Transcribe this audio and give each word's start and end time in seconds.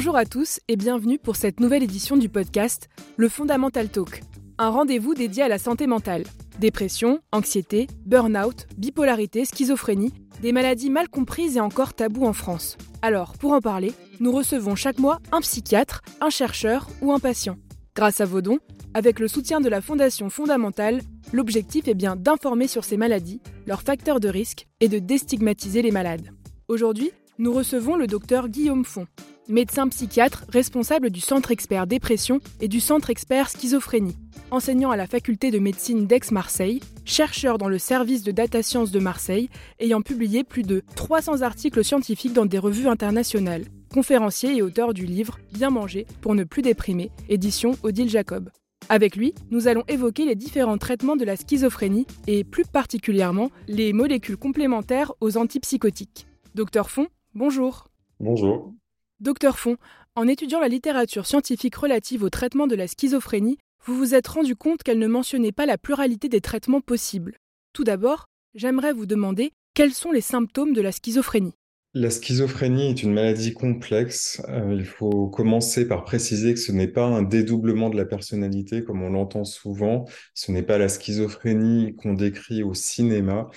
Bonjour 0.00 0.16
à 0.16 0.24
tous 0.24 0.60
et 0.66 0.76
bienvenue 0.76 1.18
pour 1.18 1.36
cette 1.36 1.60
nouvelle 1.60 1.82
édition 1.82 2.16
du 2.16 2.30
podcast 2.30 2.88
Le 3.18 3.28
Fondamental 3.28 3.90
Talk, 3.90 4.22
un 4.56 4.70
rendez-vous 4.70 5.12
dédié 5.12 5.42
à 5.42 5.48
la 5.48 5.58
santé 5.58 5.86
mentale. 5.86 6.24
Dépression, 6.58 7.20
anxiété, 7.32 7.86
burn-out, 8.06 8.66
bipolarité, 8.78 9.44
schizophrénie, 9.44 10.14
des 10.40 10.52
maladies 10.52 10.88
mal 10.88 11.10
comprises 11.10 11.58
et 11.58 11.60
encore 11.60 11.92
tabous 11.92 12.24
en 12.24 12.32
France. 12.32 12.78
Alors, 13.02 13.34
pour 13.36 13.52
en 13.52 13.60
parler, 13.60 13.92
nous 14.20 14.32
recevons 14.32 14.74
chaque 14.74 14.98
mois 14.98 15.18
un 15.32 15.42
psychiatre, 15.42 16.00
un 16.22 16.30
chercheur 16.30 16.88
ou 17.02 17.12
un 17.12 17.18
patient. 17.18 17.58
Grâce 17.94 18.22
à 18.22 18.24
vos 18.24 18.40
dons, 18.40 18.60
avec 18.94 19.18
le 19.18 19.28
soutien 19.28 19.60
de 19.60 19.68
la 19.68 19.82
Fondation 19.82 20.30
Fondamentale, 20.30 21.02
l'objectif 21.30 21.88
est 21.88 21.94
bien 21.94 22.16
d'informer 22.16 22.68
sur 22.68 22.84
ces 22.84 22.96
maladies, 22.96 23.42
leurs 23.66 23.82
facteurs 23.82 24.18
de 24.18 24.30
risque 24.30 24.66
et 24.80 24.88
de 24.88 24.98
déstigmatiser 24.98 25.82
les 25.82 25.92
malades. 25.92 26.30
Aujourd'hui, 26.68 27.10
nous 27.36 27.52
recevons 27.52 27.96
le 27.96 28.06
docteur 28.06 28.48
Guillaume 28.48 28.86
Font, 28.86 29.06
médecin 29.50 29.88
psychiatre 29.88 30.44
responsable 30.48 31.10
du 31.10 31.20
Centre 31.20 31.50
Expert 31.50 31.86
Dépression 31.86 32.40
et 32.60 32.68
du 32.68 32.80
Centre 32.80 33.10
Expert 33.10 33.50
Schizophrénie, 33.50 34.16
enseignant 34.50 34.90
à 34.90 34.96
la 34.96 35.06
faculté 35.06 35.50
de 35.50 35.58
médecine 35.58 36.06
d'Aix-Marseille, 36.06 36.80
chercheur 37.04 37.58
dans 37.58 37.68
le 37.68 37.78
service 37.78 38.22
de 38.22 38.32
data 38.32 38.62
science 38.62 38.90
de 38.90 39.00
Marseille, 39.00 39.50
ayant 39.80 40.02
publié 40.02 40.44
plus 40.44 40.62
de 40.62 40.82
300 40.94 41.42
articles 41.42 41.84
scientifiques 41.84 42.32
dans 42.32 42.46
des 42.46 42.58
revues 42.58 42.88
internationales, 42.88 43.64
conférencier 43.92 44.56
et 44.56 44.62
auteur 44.62 44.94
du 44.94 45.04
livre 45.04 45.38
Bien 45.52 45.70
manger 45.70 46.06
pour 46.20 46.34
ne 46.34 46.44
plus 46.44 46.62
déprimer, 46.62 47.10
édition 47.28 47.72
Odile 47.82 48.08
Jacob. 48.08 48.50
Avec 48.88 49.14
lui, 49.14 49.34
nous 49.50 49.68
allons 49.68 49.84
évoquer 49.88 50.24
les 50.24 50.34
différents 50.34 50.78
traitements 50.78 51.16
de 51.16 51.24
la 51.24 51.36
schizophrénie 51.36 52.06
et 52.26 52.44
plus 52.44 52.64
particulièrement 52.64 53.50
les 53.68 53.92
molécules 53.92 54.36
complémentaires 54.36 55.12
aux 55.20 55.36
antipsychotiques. 55.36 56.26
Docteur 56.54 56.90
Font, 56.90 57.06
bonjour. 57.34 57.88
Bonjour. 58.18 58.72
Docteur 59.20 59.58
Font, 59.58 59.76
en 60.14 60.26
étudiant 60.26 60.60
la 60.60 60.68
littérature 60.68 61.26
scientifique 61.26 61.76
relative 61.76 62.22
au 62.22 62.30
traitement 62.30 62.66
de 62.66 62.74
la 62.74 62.88
schizophrénie, 62.88 63.58
vous 63.84 63.94
vous 63.94 64.14
êtes 64.14 64.28
rendu 64.28 64.56
compte 64.56 64.82
qu'elle 64.82 64.98
ne 64.98 65.06
mentionnait 65.06 65.52
pas 65.52 65.66
la 65.66 65.76
pluralité 65.76 66.30
des 66.30 66.40
traitements 66.40 66.80
possibles. 66.80 67.36
Tout 67.74 67.84
d'abord, 67.84 68.28
j'aimerais 68.54 68.94
vous 68.94 69.04
demander 69.04 69.50
quels 69.74 69.92
sont 69.92 70.10
les 70.10 70.22
symptômes 70.22 70.72
de 70.72 70.80
la 70.80 70.90
schizophrénie? 70.90 71.52
La 71.92 72.08
schizophrénie 72.08 72.88
est 72.88 73.02
une 73.02 73.12
maladie 73.12 73.52
complexe. 73.52 74.40
Euh, 74.48 74.74
il 74.74 74.86
faut 74.86 75.28
commencer 75.28 75.86
par 75.86 76.04
préciser 76.04 76.54
que 76.54 76.60
ce 76.60 76.72
n'est 76.72 76.88
pas 76.88 77.04
un 77.04 77.22
dédoublement 77.22 77.90
de 77.90 77.98
la 77.98 78.06
personnalité 78.06 78.84
comme 78.84 79.02
on 79.02 79.10
l'entend 79.10 79.44
souvent. 79.44 80.06
Ce 80.32 80.50
n'est 80.50 80.62
pas 80.62 80.78
la 80.78 80.88
schizophrénie 80.88 81.94
qu'on 81.96 82.14
décrit 82.14 82.62
au 82.62 82.72
cinéma. 82.72 83.50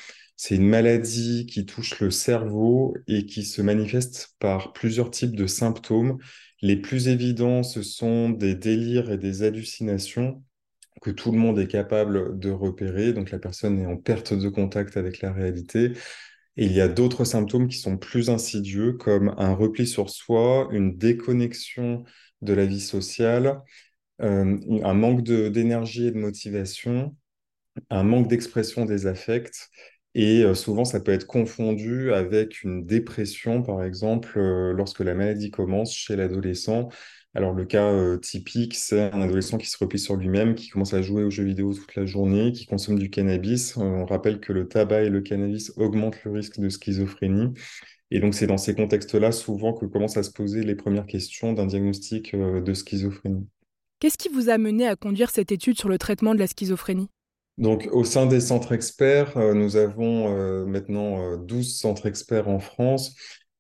C'est 0.46 0.56
une 0.58 0.68
maladie 0.68 1.46
qui 1.46 1.66
touche 1.66 2.02
le 2.02 2.12
cerveau 2.12 2.98
et 3.08 3.26
qui 3.26 3.46
se 3.46 3.62
manifeste 3.62 4.36
par 4.40 4.74
plusieurs 4.74 5.10
types 5.10 5.38
de 5.38 5.48
symptômes. 5.48 6.18
Les 6.62 6.76
plus 6.76 7.08
évidents, 7.08 7.64
ce 7.64 7.82
sont 7.82 8.30
des 8.30 8.54
délires 8.54 9.10
et 9.10 9.18
des 9.18 9.44
hallucinations 9.44 10.44
que 11.02 11.12
tout 11.12 11.32
le 11.32 11.38
monde 11.38 11.60
est 11.60 11.68
capable 11.68 12.38
de 12.38 12.52
repérer. 12.52 13.14
Donc 13.14 13.32
la 13.32 13.40
personne 13.40 13.80
est 13.80 13.86
en 13.86 13.96
perte 13.96 14.34
de 14.34 14.50
contact 14.50 14.98
avec 14.98 15.22
la 15.22 15.32
réalité. 15.32 15.94
Et 16.58 16.66
il 16.66 16.74
y 16.74 16.82
a 16.82 16.90
d'autres 16.90 17.24
symptômes 17.24 17.70
qui 17.70 17.78
sont 17.78 17.96
plus 17.96 18.30
insidieux, 18.30 18.92
comme 18.92 19.34
un 19.38 19.54
repli 19.54 19.88
sur 19.88 20.10
soi, 20.10 20.68
une 20.74 20.98
déconnexion 20.98 22.04
de 22.42 22.52
la 22.52 22.66
vie 22.66 22.82
sociale, 22.82 23.62
euh, 24.22 24.60
un 24.84 24.94
manque 24.94 25.24
d'énergie 25.24 26.08
et 26.08 26.12
de 26.12 26.20
motivation, 26.20 27.16
un 27.90 28.04
manque 28.04 28.28
d'expression 28.28 28.84
des 28.84 29.08
affects 29.08 29.70
et 30.16 30.44
souvent, 30.54 30.86
ça 30.86 31.00
peut 31.00 31.12
être 31.12 31.28
confondu 31.28 32.14
avec 32.14 32.64
une 32.64 32.86
dépression, 32.86 33.64
par 33.64 33.84
exemple, 33.84 34.40
lorsque 34.76 35.00
la 35.00 35.16
maladie 35.16 35.52
commence 35.52 35.94
chez 35.94 36.16
l'adolescent. 36.16 36.90
Alors, 37.36 37.54
le 37.54 37.66
cas 37.66 38.18
typique, 38.20 38.76
c'est 38.76 39.12
un 39.12 39.22
adolescent 39.22 39.58
qui 39.58 39.68
se 39.68 39.78
replie 39.78 39.98
sur 39.98 40.16
lui-même, 40.16 40.54
qui 40.54 40.70
commence 40.70 40.94
à 40.94 41.02
jouer 41.02 41.24
aux 41.24 41.32
jeux 41.32 41.44
vidéo 41.44 41.74
toute 41.74 41.96
la 41.96 42.06
journée, 42.06 42.52
qui 42.52 42.68
consomme 42.68 43.00
du 43.00 43.10
cannabis. 43.10 43.76
On 43.76 44.06
rappelle 44.06 44.40
que 44.40 44.54
le 44.54 44.68
tabac 44.68 45.02
et 45.02 45.10
le 45.10 45.22
cannabis 45.22 45.74
augmentent 45.78 46.24
le 46.26 46.32
risque 46.32 46.60
de 46.60 46.70
schizophrénie. 46.70 47.52
Et 48.12 48.20
donc, 48.20 48.36
c'est 48.36 48.46
dans 48.46 48.60
ces 48.60 48.76
contextes-là, 48.76 49.32
souvent, 49.32 49.74
que 49.74 49.88
commencent 49.88 50.18
à 50.18 50.22
se 50.22 50.32
poser 50.32 50.62
les 50.62 50.76
premières 50.76 51.08
questions 51.08 51.54
d'un 51.54 51.66
diagnostic 51.66 52.36
de 52.36 52.74
schizophrénie. 52.76 53.48
Qu'est-ce 54.00 54.20
qui 54.20 54.30
vous 54.30 54.50
a 54.50 54.60
mené 54.60 54.86
à 54.86 54.96
conduire 54.96 55.32
cette 55.32 55.52
étude 55.52 55.80
sur 55.80 55.90
le 55.90 55.98
traitement 55.98 56.36
de 56.36 56.40
la 56.40 56.46
schizophrénie? 56.46 57.08
Donc, 57.58 57.88
au 57.92 58.04
sein 58.04 58.26
des 58.26 58.40
centres 58.42 58.72
experts, 58.74 59.38
euh, 59.38 59.54
nous 59.54 59.76
avons 59.76 60.36
euh, 60.36 60.66
maintenant 60.66 61.38
12 61.38 61.68
euh, 61.68 61.70
centres 61.70 62.08
experts 62.08 62.48
en 62.48 62.60
France. 62.60 63.16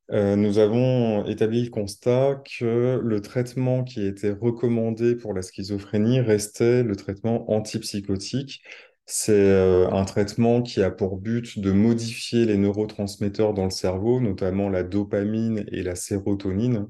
nous 0.09 0.59
avons 0.59 1.25
établi 1.25 1.63
le 1.63 1.69
constat 1.69 2.41
que 2.59 2.99
le 3.01 3.21
traitement 3.21 3.83
qui 3.83 4.05
était 4.05 4.31
recommandé 4.31 5.15
pour 5.15 5.33
la 5.33 5.41
schizophrénie 5.41 6.19
restait 6.21 6.83
le 6.83 6.95
traitement 6.95 7.49
antipsychotique. 7.51 8.61
C'est 9.05 9.51
un 9.91 10.05
traitement 10.05 10.61
qui 10.61 10.83
a 10.83 10.91
pour 10.91 11.17
but 11.17 11.59
de 11.59 11.71
modifier 11.71 12.45
les 12.45 12.57
neurotransmetteurs 12.57 13.53
dans 13.53 13.65
le 13.65 13.71
cerveau, 13.71 14.19
notamment 14.21 14.69
la 14.69 14.83
dopamine 14.83 15.65
et 15.71 15.83
la 15.83 15.95
sérotonine. 15.95 16.87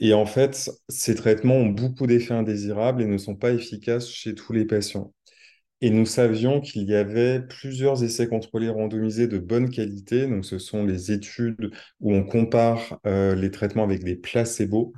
Et 0.00 0.14
en 0.14 0.26
fait, 0.26 0.70
ces 0.88 1.14
traitements 1.14 1.56
ont 1.56 1.68
beaucoup 1.68 2.06
d'effets 2.06 2.34
indésirables 2.34 3.02
et 3.02 3.06
ne 3.06 3.18
sont 3.18 3.36
pas 3.36 3.52
efficaces 3.52 4.08
chez 4.08 4.34
tous 4.34 4.52
les 4.52 4.64
patients. 4.64 5.12
Et 5.82 5.90
nous 5.90 6.04
savions 6.04 6.60
qu'il 6.60 6.82
y 6.84 6.94
avait 6.94 7.40
plusieurs 7.40 8.04
essais 8.04 8.28
contrôlés 8.28 8.68
randomisés 8.68 9.28
de 9.28 9.38
bonne 9.38 9.70
qualité. 9.70 10.26
Donc, 10.26 10.44
ce 10.44 10.58
sont 10.58 10.84
les 10.84 11.10
études 11.12 11.70
où 12.00 12.14
on 12.14 12.22
compare 12.24 13.00
euh, 13.06 13.34
les 13.34 13.50
traitements 13.50 13.84
avec 13.84 14.04
des 14.04 14.16
placebos 14.16 14.92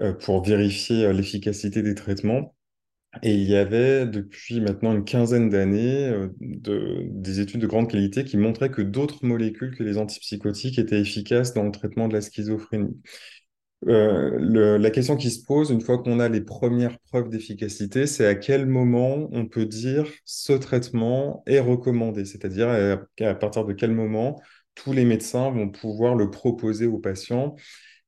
euh, 0.00 0.12
pour 0.12 0.44
vérifier 0.44 1.04
euh, 1.04 1.12
l'efficacité 1.12 1.82
des 1.82 1.94
traitements. 1.94 2.54
Et 3.22 3.34
il 3.34 3.48
y 3.48 3.56
avait 3.56 4.06
depuis 4.06 4.60
maintenant 4.60 4.94
une 4.94 5.04
quinzaine 5.04 5.48
d'années 5.48 6.12
des 6.38 7.40
études 7.40 7.62
de 7.62 7.66
grande 7.66 7.90
qualité 7.90 8.24
qui 8.24 8.36
montraient 8.36 8.70
que 8.70 8.82
d'autres 8.82 9.24
molécules 9.24 9.74
que 9.74 9.82
les 9.82 9.96
antipsychotiques 9.96 10.78
étaient 10.78 11.00
efficaces 11.00 11.54
dans 11.54 11.62
le 11.62 11.70
traitement 11.70 12.08
de 12.08 12.12
la 12.12 12.20
schizophrénie. 12.20 13.00
Euh, 13.88 14.78
la 14.78 14.90
question 14.90 15.16
qui 15.16 15.30
se 15.30 15.44
pose, 15.44 15.70
une 15.70 15.80
fois 15.80 15.98
qu'on 15.98 16.18
a 16.18 16.28
les 16.28 16.40
premières 16.40 16.98
preuves 16.98 17.28
d'efficacité, 17.28 18.06
c'est 18.06 18.26
à 18.26 18.34
quel 18.34 18.66
moment 18.66 19.28
on 19.30 19.46
peut 19.46 19.66
dire 19.66 20.06
ce 20.24 20.52
traitement 20.52 21.44
est 21.46 21.60
recommandé, 21.60 22.24
c'est-à-dire 22.24 22.68
à, 23.20 23.34
partir 23.34 23.64
de 23.64 23.72
quel 23.72 23.92
moment 23.92 24.40
tous 24.74 24.92
les 24.92 25.04
médecins 25.04 25.50
vont 25.50 25.68
pouvoir 25.68 26.16
le 26.16 26.30
proposer 26.30 26.86
aux 26.86 26.98
patients? 26.98 27.54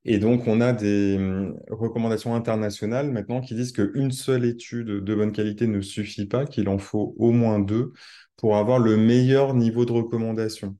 Et 0.04 0.18
donc, 0.18 0.46
on 0.48 0.60
a 0.60 0.72
des 0.72 1.16
hum, 1.16 1.56
recommandations 1.70 2.34
internationales 2.34 3.10
maintenant 3.12 3.40
qui 3.40 3.54
disent 3.54 3.72
qu'une 3.72 4.10
seule 4.10 4.44
étude 4.44 4.86
de 4.86 5.14
bonne 5.14 5.32
qualité 5.32 5.66
ne 5.66 5.80
suffit 5.80 6.26
pas, 6.26 6.46
qu'il 6.46 6.68
en 6.68 6.78
faut 6.78 7.14
au 7.18 7.30
moins 7.30 7.58
deux 7.60 7.92
pour 8.36 8.56
avoir 8.56 8.78
le 8.78 8.96
meilleur 8.96 9.54
niveau 9.54 9.84
de 9.84 9.92
recommandation. 9.92 10.76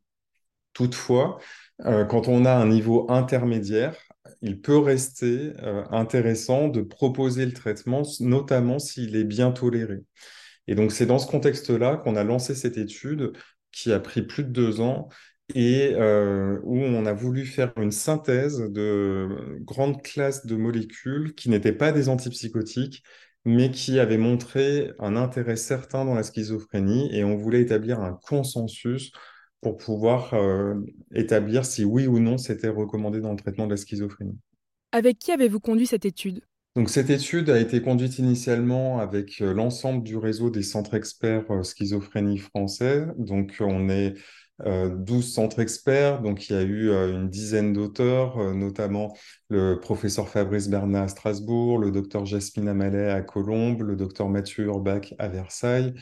Toutefois, 0.72 1.38
euh, 1.86 2.04
quand 2.04 2.28
on 2.28 2.44
a 2.44 2.52
un 2.52 2.66
niveau 2.68 3.10
intermédiaire, 3.10 3.96
il 4.42 4.60
peut 4.60 4.78
rester 4.78 5.52
euh, 5.62 5.84
intéressant 5.90 6.68
de 6.68 6.82
proposer 6.82 7.46
le 7.46 7.52
traitement, 7.52 8.02
notamment 8.20 8.78
s'il 8.78 9.16
est 9.16 9.24
bien 9.24 9.52
toléré. 9.52 10.00
Et 10.66 10.74
donc, 10.74 10.92
c'est 10.92 11.06
dans 11.06 11.18
ce 11.18 11.26
contexte-là 11.26 11.96
qu'on 11.96 12.16
a 12.16 12.24
lancé 12.24 12.54
cette 12.54 12.76
étude 12.76 13.32
qui 13.72 13.92
a 13.92 14.00
pris 14.00 14.22
plus 14.22 14.44
de 14.44 14.50
deux 14.50 14.80
ans 14.80 15.08
et 15.54 15.94
euh, 15.94 16.58
où 16.62 16.78
on 16.78 17.06
a 17.06 17.12
voulu 17.12 17.46
faire 17.46 17.72
une 17.78 17.90
synthèse 17.90 18.58
de 18.58 19.58
grandes 19.60 20.02
classes 20.02 20.44
de 20.44 20.56
molécules 20.56 21.34
qui 21.34 21.48
n'étaient 21.48 21.72
pas 21.72 21.90
des 21.92 22.08
antipsychotiques, 22.08 23.02
mais 23.44 23.70
qui 23.70 23.98
avaient 23.98 24.18
montré 24.18 24.92
un 24.98 25.16
intérêt 25.16 25.56
certain 25.56 26.04
dans 26.04 26.14
la 26.14 26.22
schizophrénie, 26.22 27.08
et 27.16 27.24
on 27.24 27.36
voulait 27.36 27.62
établir 27.62 28.00
un 28.00 28.18
consensus 28.22 29.10
pour 29.60 29.76
pouvoir 29.76 30.34
euh, 30.34 30.74
établir 31.14 31.64
si 31.64 31.84
oui 31.84 32.06
ou 32.06 32.18
non 32.18 32.38
c'était 32.38 32.68
recommandé 32.68 33.20
dans 33.20 33.30
le 33.32 33.36
traitement 33.36 33.66
de 33.66 33.72
la 33.72 33.76
schizophrénie. 33.76 34.38
Avec 34.92 35.18
qui 35.18 35.32
avez-vous 35.32 35.60
conduit 35.60 35.86
cette 35.86 36.04
étude? 36.04 36.40
Donc, 36.76 36.90
cette 36.90 37.10
étude 37.10 37.50
a 37.50 37.58
été 37.58 37.82
conduite 37.82 38.18
initialement 38.18 39.00
avec 39.00 39.40
euh, 39.40 39.52
l'ensemble 39.52 40.04
du 40.04 40.16
réseau 40.16 40.48
des 40.50 40.62
centres 40.62 40.94
experts 40.94 41.50
euh, 41.50 41.62
schizophrénie 41.64 42.38
français. 42.38 43.06
Donc, 43.18 43.56
on 43.60 43.88
est 43.88 44.14
12 44.66 45.34
centres 45.34 45.60
experts, 45.60 46.20
donc 46.20 46.50
il 46.50 46.52
y 46.52 46.56
a 46.56 46.62
eu 46.62 46.90
une 46.90 47.30
dizaine 47.30 47.72
d'auteurs, 47.72 48.56
notamment 48.56 49.16
le 49.48 49.78
professeur 49.78 50.28
Fabrice 50.28 50.68
Bernat 50.68 51.04
à 51.04 51.06
Strasbourg, 51.06 51.78
le 51.78 51.92
docteur 51.92 52.26
Jasmine 52.26 52.66
Amalais 52.66 53.08
à 53.08 53.22
Colombes, 53.22 53.82
le 53.82 53.94
docteur 53.94 54.28
Mathieu 54.28 54.64
Urbach 54.64 55.14
à 55.20 55.28
Versailles, 55.28 55.94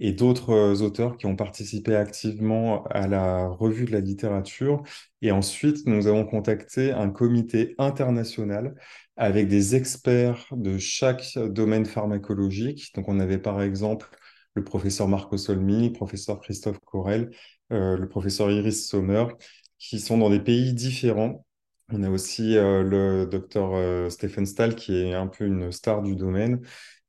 et 0.00 0.12
d'autres 0.12 0.50
euh, 0.50 0.80
auteurs 0.80 1.16
qui 1.18 1.26
ont 1.26 1.36
participé 1.36 1.94
activement 1.94 2.84
à 2.84 3.06
la 3.06 3.48
revue 3.48 3.84
de 3.84 3.92
la 3.92 4.00
littérature. 4.00 4.82
Et 5.22 5.30
ensuite, 5.30 5.86
nous 5.86 6.06
avons 6.06 6.24
contacté 6.24 6.90
un 6.90 7.10
comité 7.10 7.74
international 7.78 8.74
avec 9.16 9.48
des 9.48 9.76
experts 9.76 10.46
de 10.52 10.78
chaque 10.78 11.38
domaine 11.38 11.84
pharmacologique. 11.84 12.94
Donc, 12.94 13.08
on 13.08 13.20
avait 13.20 13.38
par 13.38 13.62
exemple 13.62 14.08
le 14.54 14.64
professeur 14.64 15.06
Marco 15.06 15.36
Solmi, 15.36 15.88
le 15.88 15.92
professeur 15.92 16.40
Christophe 16.40 16.80
Corel, 16.80 17.30
euh, 17.70 17.96
le 17.96 18.08
professeur 18.08 18.50
Iris 18.50 18.88
Sommer, 18.88 19.26
qui 19.78 20.00
sont 20.00 20.18
dans 20.18 20.30
des 20.30 20.40
pays 20.40 20.72
différents 20.72 21.44
On 21.92 22.02
a 22.02 22.10
aussi 22.10 22.54
le 22.54 23.24
docteur 23.24 24.10
Stephen 24.10 24.46
Stahl, 24.46 24.74
qui 24.74 24.94
est 24.94 25.14
un 25.14 25.26
peu 25.26 25.46
une 25.46 25.72
star 25.72 26.02
du 26.02 26.16
domaine, 26.16 26.60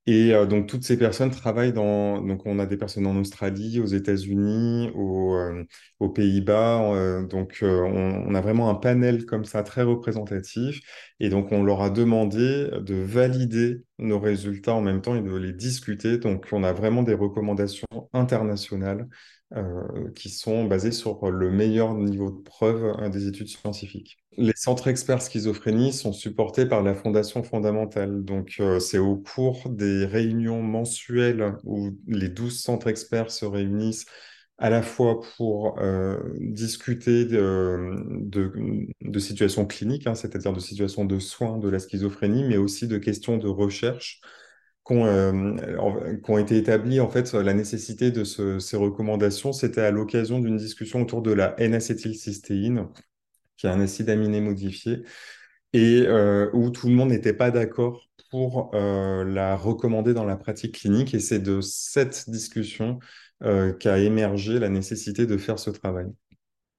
et 0.08 0.34
euh, 0.34 0.48
donc, 0.48 0.68
toutes 0.68 0.84
ces 0.84 0.98
personnes 0.98 1.30
travaillent 1.30 1.74
dans. 1.74 2.22
Donc, 2.22 2.46
on 2.46 2.58
a 2.58 2.66
des 2.66 2.76
personnes 2.78 3.06
en 3.06 3.16
Australie, 3.18 3.80
aux 3.80 3.86
États-Unis, 3.86 4.90
euh, 4.96 5.64
aux 6.00 6.10
Pays-Bas. 6.10 6.92
Euh, 6.96 7.26
donc, 7.28 7.60
on, 7.62 7.68
on, 7.68 8.34
a 8.34 8.42
vraiment 8.42 8.70
un 8.70 8.76
panel 8.76 9.26
comme 9.26 9.46
ça 9.46 9.62
très 9.62 9.84
représentatif. 9.84 10.82
Et 11.20 11.30
donc, 11.30 11.52
on 11.52 11.64
leur 11.64 11.82
a 11.84 11.92
demandé 11.92 12.70
de 12.82 12.96
valider 12.96 13.84
nos 14.00 14.20
résultats 14.20 14.74
en 14.74 14.82
même 14.82 15.02
temps 15.02 15.16
et 15.16 15.22
de 15.22 15.36
les 15.36 15.54
discuter. 15.54 16.18
Donc, 16.18 16.48
on 16.52 16.64
a 16.64 16.74
vraiment 16.74 17.04
des 17.04 17.14
recommandations 17.14 17.88
internationales 18.14 19.08
qui 20.16 20.30
sont 20.30 20.66
basées 20.66 20.92
sur 20.92 21.30
le 21.30 21.52
meilleur 21.52 21.94
niveau 21.94 22.32
de 22.32 22.42
preuve 22.42 23.10
des 23.12 23.28
études 23.28 23.50
scientifiques. 23.50 24.22
Les 24.38 24.54
centres 24.56 24.88
experts 24.88 25.22
schizophrénie 25.22 25.92
sont 25.92 26.14
supportés 26.14 26.66
par 26.66 26.82
la 26.84 26.96
Fondation 26.96 27.44
fondamentale. 27.44 28.24
Donc, 28.24 28.56
euh, 28.62 28.80
c'est 28.80 28.98
au 28.98 29.18
cours 29.18 29.68
des 29.70 30.06
réunions 30.06 30.62
mensuelles 30.62 31.58
où 31.66 31.90
les 32.08 32.30
12 32.30 32.62
centres 32.62 32.88
experts 32.88 33.30
se 33.30 33.44
réunissent 33.44 34.06
à 34.58 34.70
la 34.70 34.84
fois 34.84 35.20
pour 35.36 35.80
euh, 35.80 36.18
discuter 36.40 37.26
de, 37.26 37.94
de, 39.02 39.20
situations 39.20 39.66
cliniques, 39.66 40.08
hein, 40.08 40.16
c'est-à-dire 40.16 40.54
de 40.54 40.60
situations 40.60 41.04
de 41.04 41.20
soins 41.20 41.58
de 41.58 41.68
la 41.68 41.80
schizophrénie, 41.80 42.46
mais 42.48 42.58
aussi 42.58 42.88
de 42.88 42.98
questions 43.00 43.38
de 43.38 43.48
recherche 43.48 44.22
euh, 44.92 46.38
été 46.40 46.58
établies. 46.58 47.00
En 47.00 47.10
fait, 47.10 47.34
la 47.34 47.54
nécessité 47.54 48.12
de 48.12 48.24
ces 48.24 48.78
recommandations, 48.78 49.54
c'était 49.54 49.82
à 49.82 49.92
l'occasion 49.92 50.40
d'une 50.40 50.58
discussion 50.58 51.02
autour 51.02 51.22
de 51.22 51.32
la 51.32 51.60
N-acétylcystéine, 51.60 52.88
qui 53.58 53.68
est 53.68 53.70
un 53.70 53.80
acide 53.80 54.10
aminé 54.10 54.42
modifié, 54.42 55.04
et 55.74 56.04
euh, 56.08 56.50
où 56.54 56.70
tout 56.70 56.88
le 56.88 56.94
monde 56.94 57.10
n'était 57.10 57.34
pas 57.34 57.52
d'accord 57.52 58.08
pour 58.30 58.72
euh, 58.74 59.24
la 59.24 59.56
recommander 59.56 60.14
dans 60.14 60.26
la 60.26 60.38
pratique 60.38 60.80
clinique. 60.80 61.14
Et 61.14 61.20
c'est 61.20 61.40
de 61.40 61.62
cette 61.62 62.30
discussion 62.30 63.00
qu'a 63.80 63.98
émergé 63.98 64.60
la 64.60 64.70
nécessité 64.70 65.26
de 65.26 65.36
faire 65.36 65.58
ce 65.58 65.72
travail. 65.72 66.06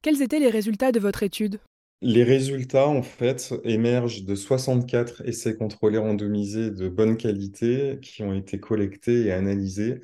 Quels 0.00 0.23
étaient 0.23 0.38
les 0.38 0.49
résultats 0.49 0.93
de 0.93 1.00
votre 1.00 1.25
étude? 1.25 1.59
Les 2.02 2.25
résultats, 2.25 2.88
en 2.88 3.02
fait, 3.02 3.54
émergent 3.64 4.25
de 4.25 4.34
64 4.34 5.22
essais 5.26 5.56
contrôlés 5.56 5.99
randomisés 5.99 6.70
de 6.70 6.88
bonne 6.88 7.16
qualité 7.16 7.99
qui 8.02 8.22
ont 8.22 8.34
été 8.34 8.58
collectés 8.60 9.26
et 9.26 9.32
analysés. 9.32 10.00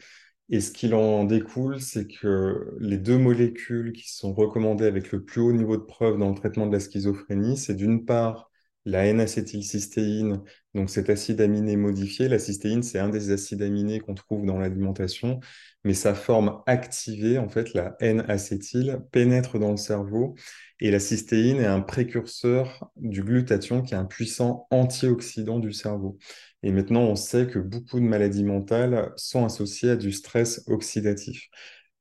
Et 0.50 0.60
ce 0.60 0.70
qu'il 0.72 0.94
en 0.94 1.24
découle, 1.24 1.80
c'est 1.80 2.06
que 2.06 2.74
les 2.80 2.98
deux 2.98 3.18
molécules 3.18 3.92
qui 3.92 4.10
sont 4.14 4.32
recommandées 4.32 4.86
avec 4.86 5.12
le 5.12 5.24
plus 5.24 5.40
haut 5.42 5.52
niveau 5.52 5.76
de 5.76 5.82
preuve 5.82 6.18
dans 6.18 6.30
le 6.30 6.36
traitement 6.36 6.66
de 6.66 6.72
la 6.72 6.80
schizophrénie, 6.80 7.56
c'est 7.58 7.74
d'une 7.74 8.04
part 8.06 8.47
la 8.88 9.04
N-acétylcystéine, 9.06 10.42
donc 10.74 10.88
cet 10.88 11.10
acide 11.10 11.40
aminé 11.40 11.76
modifié. 11.76 12.28
La 12.28 12.38
cystéine, 12.38 12.82
c'est 12.82 12.98
un 12.98 13.10
des 13.10 13.30
acides 13.30 13.62
aminés 13.62 14.00
qu'on 14.00 14.14
trouve 14.14 14.46
dans 14.46 14.58
l'alimentation, 14.58 15.40
mais 15.84 15.94
sa 15.94 16.14
forme 16.14 16.62
activée, 16.66 17.38
en 17.38 17.48
fait, 17.48 17.74
la 17.74 17.96
N-acétyl, 18.00 19.00
pénètre 19.12 19.58
dans 19.58 19.70
le 19.72 19.76
cerveau. 19.76 20.34
Et 20.80 20.90
la 20.90 21.00
cystéine 21.00 21.58
est 21.58 21.66
un 21.66 21.80
précurseur 21.80 22.90
du 22.96 23.22
glutathion, 23.22 23.82
qui 23.82 23.94
est 23.94 23.96
un 23.98 24.04
puissant 24.04 24.66
antioxydant 24.70 25.58
du 25.58 25.72
cerveau. 25.72 26.18
Et 26.62 26.72
maintenant, 26.72 27.02
on 27.02 27.16
sait 27.16 27.46
que 27.46 27.58
beaucoup 27.58 28.00
de 28.00 28.04
maladies 28.04 28.44
mentales 28.44 29.12
sont 29.16 29.44
associées 29.44 29.90
à 29.90 29.96
du 29.96 30.12
stress 30.12 30.62
oxydatif. 30.66 31.48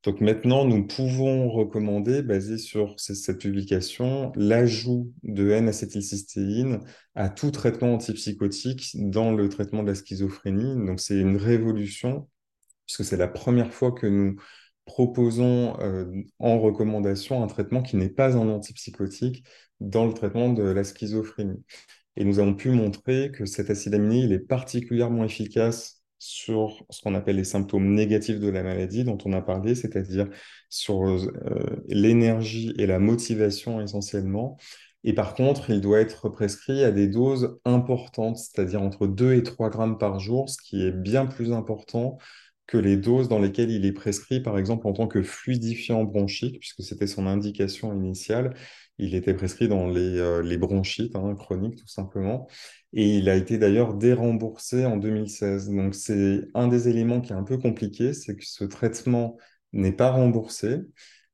Donc 0.08 0.22
maintenant, 0.22 0.64
nous 0.64 0.86
pouvons 0.86 1.50
recommander, 1.50 2.22
basé 2.22 2.56
sur 2.56 2.94
cette 2.96 3.40
publication, 3.40 4.32
l'ajout 4.36 5.12
de 5.22 5.50
N-acétylcystéine 5.50 6.80
à 7.14 7.28
tout 7.28 7.50
traitement 7.50 7.92
antipsychotique 7.92 8.92
dans 8.94 9.32
le 9.32 9.50
traitement 9.50 9.82
de 9.82 9.88
la 9.88 9.94
schizophrénie. 9.94 10.86
Donc 10.86 10.98
c'est 10.98 11.20
une 11.20 11.36
révolution, 11.36 12.26
puisque 12.86 13.04
c'est 13.04 13.18
la 13.18 13.28
première 13.28 13.74
fois 13.74 13.92
que 13.92 14.06
nous 14.06 14.36
proposons 14.86 15.78
euh, 15.80 16.06
en 16.38 16.58
recommandation 16.58 17.44
un 17.44 17.46
traitement 17.46 17.82
qui 17.82 17.98
n'est 17.98 18.08
pas 18.08 18.34
un 18.34 18.48
antipsychotique 18.48 19.44
dans 19.78 20.06
le 20.06 20.14
traitement 20.14 20.50
de 20.50 20.62
la 20.62 20.84
schizophrénie. 20.84 21.62
Et 22.16 22.24
nous 22.24 22.38
avons 22.38 22.54
pu 22.54 22.70
montrer 22.70 23.30
que 23.30 23.44
cet 23.44 23.68
acide 23.68 23.92
aminé, 23.92 24.32
est 24.32 24.38
particulièrement 24.38 25.24
efficace 25.24 25.97
sur 26.18 26.84
ce 26.90 27.00
qu'on 27.02 27.14
appelle 27.14 27.36
les 27.36 27.44
symptômes 27.44 27.94
négatifs 27.94 28.40
de 28.40 28.48
la 28.48 28.62
maladie 28.62 29.04
dont 29.04 29.18
on 29.24 29.32
a 29.32 29.40
parlé, 29.40 29.74
c'est-à-dire 29.74 30.28
sur 30.68 31.04
euh, 31.06 31.28
l'énergie 31.86 32.74
et 32.78 32.86
la 32.86 32.98
motivation 32.98 33.80
essentiellement. 33.80 34.56
Et 35.04 35.12
par 35.12 35.34
contre, 35.34 35.70
il 35.70 35.80
doit 35.80 36.00
être 36.00 36.28
prescrit 36.28 36.82
à 36.82 36.90
des 36.90 37.06
doses 37.06 37.58
importantes, 37.64 38.36
c'est-à-dire 38.36 38.82
entre 38.82 39.06
2 39.06 39.34
et 39.34 39.42
3 39.42 39.70
grammes 39.70 39.98
par 39.98 40.18
jour, 40.18 40.48
ce 40.50 40.56
qui 40.60 40.84
est 40.84 40.92
bien 40.92 41.26
plus 41.26 41.52
important 41.52 42.18
que 42.66 42.76
les 42.76 42.96
doses 42.96 43.28
dans 43.28 43.38
lesquelles 43.38 43.70
il 43.70 43.86
est 43.86 43.92
prescrit, 43.92 44.40
par 44.40 44.58
exemple, 44.58 44.86
en 44.86 44.92
tant 44.92 45.06
que 45.06 45.22
fluidifiant 45.22 46.04
bronchique, 46.04 46.60
puisque 46.60 46.82
c'était 46.82 47.06
son 47.06 47.26
indication 47.26 47.94
initiale, 47.94 48.54
il 48.98 49.14
était 49.14 49.34
prescrit 49.34 49.68
dans 49.68 49.86
les, 49.88 50.18
euh, 50.18 50.58
bronchites 50.58 51.14
hein, 51.16 51.34
chroniques, 51.36 51.76
tout 51.76 51.88
simplement. 51.88 52.48
Et 52.92 53.18
il 53.18 53.28
a 53.28 53.36
été 53.36 53.58
d'ailleurs 53.58 53.94
déremboursé 53.94 54.84
en 54.86 54.96
2016. 54.96 55.70
Donc, 55.70 55.94
c'est 55.94 56.42
un 56.54 56.68
des 56.68 56.88
éléments 56.88 57.20
qui 57.20 57.32
est 57.32 57.36
un 57.36 57.44
peu 57.44 57.58
compliqué, 57.58 58.12
c'est 58.14 58.36
que 58.36 58.44
ce 58.44 58.64
traitement 58.64 59.36
n'est 59.72 59.92
pas 59.92 60.10
remboursé. 60.10 60.80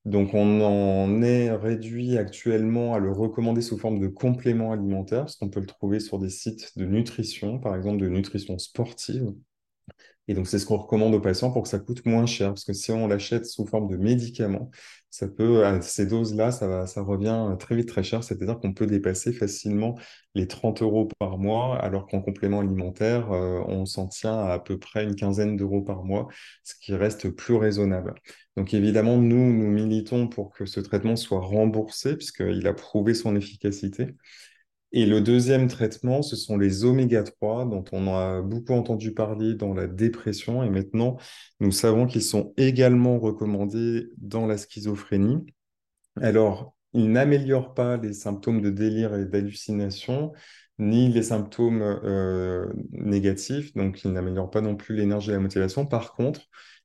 Donc, 0.04 0.34
on 0.34 0.60
en 0.60 1.22
est 1.22 1.50
réduit 1.50 2.18
actuellement 2.18 2.94
à 2.94 2.98
le 2.98 3.10
recommander 3.10 3.62
sous 3.62 3.78
forme 3.78 3.98
de 3.98 4.08
complément 4.08 4.72
alimentaire, 4.72 5.20
parce 5.20 5.36
qu'on 5.36 5.48
peut 5.48 5.60
le 5.60 5.66
trouver 5.66 6.00
sur 6.00 6.18
des 6.18 6.28
sites 6.28 6.76
de 6.76 6.84
nutrition, 6.84 7.58
par 7.58 7.74
exemple 7.74 7.98
de 7.98 8.08
nutrition 8.08 8.58
sportive. 8.58 9.32
Et 10.26 10.34
donc, 10.34 10.46
c'est 10.46 10.58
ce 10.58 10.64
qu'on 10.66 10.78
recommande 10.78 11.14
aux 11.14 11.20
patients 11.20 11.50
pour 11.52 11.62
que 11.64 11.68
ça 11.68 11.78
coûte 11.78 12.06
moins 12.06 12.26
cher, 12.26 12.48
parce 12.48 12.64
que 12.64 12.72
si 12.72 12.90
on 12.92 13.06
l'achète 13.06 13.44
sous 13.46 13.66
forme 13.66 13.88
de 13.88 13.96
médicament, 13.96 14.70
ça 15.10 15.28
peut, 15.28 15.64
à 15.64 15.80
ces 15.82 16.06
doses-là, 16.06 16.50
ça, 16.50 17.02
revient 17.02 17.54
très 17.58 17.76
vite 17.76 17.88
très 17.88 18.02
cher, 18.02 18.24
c'est-à-dire 18.24 18.58
qu'on 18.58 18.72
peut 18.72 18.86
dépasser 18.86 19.32
facilement 19.32 19.96
les 20.34 20.48
30 20.48 20.82
euros 20.82 21.08
par 21.18 21.38
mois, 21.38 21.78
alors 21.78 22.06
qu'en 22.06 22.20
complément 22.22 22.60
alimentaire, 22.60 23.30
euh, 23.32 23.60
on 23.68 23.84
s'en 23.86 24.08
tient 24.08 24.36
à 24.38 24.54
à 24.54 24.58
peu 24.58 24.78
près 24.78 25.04
une 25.04 25.14
quinzaine 25.14 25.56
d'euros 25.56 25.82
par 25.82 26.04
mois, 26.04 26.28
ce 26.64 26.74
qui 26.80 26.94
reste 26.94 27.28
plus 27.30 27.54
raisonnable. 27.54 28.14
Donc 28.56 28.72
évidemment, 28.74 29.18
nous, 29.18 29.52
nous 29.52 29.70
militons 29.70 30.26
pour 30.28 30.50
que 30.52 30.64
ce 30.64 30.80
traitement 30.80 31.16
soit 31.16 31.40
remboursé, 31.40 32.16
puisqu'il 32.16 32.66
a 32.66 32.72
prouvé 32.72 33.14
son 33.14 33.36
efficacité. 33.36 34.14
Et 34.96 35.06
le 35.06 35.20
deuxième 35.20 35.66
traitement, 35.66 36.22
ce 36.22 36.36
sont 36.36 36.56
les 36.56 36.84
oméga 36.84 37.24
3, 37.24 37.64
dont 37.64 37.82
on 37.90 38.14
a 38.14 38.42
beaucoup 38.42 38.74
entendu 38.74 39.12
parler 39.12 39.54
dans 39.54 39.74
la 39.74 39.88
dépression. 39.88 40.62
Et 40.62 40.70
maintenant, 40.70 41.16
nous 41.58 41.72
savons 41.72 42.06
qu'ils 42.06 42.22
sont 42.22 42.54
également 42.56 43.18
recommandés 43.18 44.06
dans 44.18 44.46
la 44.46 44.56
schizophrénie. 44.56 45.46
Alors, 46.20 46.76
ils 46.92 47.10
n'améliorent 47.10 47.74
pas 47.74 47.96
les 47.96 48.12
symptômes 48.12 48.60
de 48.60 48.70
délire 48.70 49.16
et 49.16 49.24
d'hallucination, 49.24 50.32
ni 50.78 51.08
les 51.08 51.24
symptômes 51.24 51.82
euh, 51.82 52.72
négatifs, 52.92 53.74
donc 53.74 54.04
ils 54.04 54.12
n'améliorent 54.12 54.50
pas 54.50 54.60
non 54.60 54.76
plus 54.76 54.94
l'énergie 54.94 55.30
et 55.30 55.34
la 55.34 55.40
motivation. 55.40 55.86
Par 55.86 56.12
contre, 56.12 56.42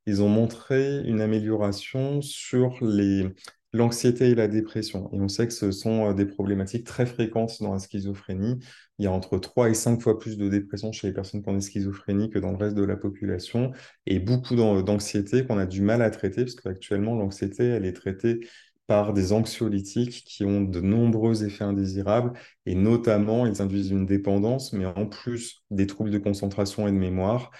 ils 0.07 0.23
ont 0.23 0.29
montré 0.29 1.03
une 1.05 1.21
amélioration 1.21 2.23
sur 2.23 2.83
les 2.83 3.27
l'anxiété 3.73 4.29
et 4.29 4.35
la 4.35 4.47
dépression. 4.47 5.09
Et 5.13 5.19
on 5.19 5.27
sait 5.27 5.47
que 5.47 5.53
ce 5.53 5.71
sont 5.71 6.09
euh, 6.09 6.13
des 6.13 6.25
problématiques 6.25 6.85
très 6.85 7.05
fréquentes 7.05 7.61
dans 7.61 7.73
la 7.73 7.79
schizophrénie. 7.79 8.57
Il 8.97 9.05
y 9.05 9.07
a 9.07 9.11
entre 9.11 9.37
3 9.37 9.69
et 9.69 9.73
5 9.73 10.01
fois 10.01 10.19
plus 10.19 10.37
de 10.37 10.49
dépression 10.49 10.91
chez 10.91 11.07
les 11.07 11.13
personnes 11.13 11.43
qui 11.43 11.49
ont 11.49 11.53
des 11.53 11.61
schizophrénies 11.61 12.29
que 12.29 12.39
dans 12.39 12.51
le 12.51 12.57
reste 12.57 12.75
de 12.75 12.83
la 12.83 12.97
population, 12.97 13.71
et 14.05 14.19
beaucoup 14.19 14.55
d'anxiété 14.55 15.45
qu'on 15.45 15.57
a 15.57 15.65
du 15.65 15.81
mal 15.81 16.01
à 16.01 16.09
traiter, 16.09 16.43
parce 16.43 16.55
qu'actuellement, 16.55 17.15
l'anxiété, 17.15 17.63
elle 17.65 17.85
est 17.85 17.93
traitée 17.93 18.41
par 18.87 19.13
des 19.13 19.33
anxiolytiques 19.33 20.23
qui 20.25 20.43
ont 20.45 20.61
de 20.61 20.81
nombreux 20.81 21.43
effets 21.43 21.63
indésirables, 21.63 22.33
et 22.65 22.73
notamment, 22.73 23.45
ils 23.45 23.61
induisent 23.61 23.91
une 23.91 24.07
dépendance, 24.07 24.73
mais 24.73 24.85
en 24.85 25.05
plus 25.05 25.63
des 25.69 25.85
troubles 25.85 26.09
de 26.09 26.17
concentration 26.17 26.87
et 26.87 26.91
de 26.91 26.97
mémoire. 26.97 27.51